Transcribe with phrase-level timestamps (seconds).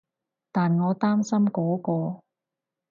[0.51, 2.23] 但我擔心嗰個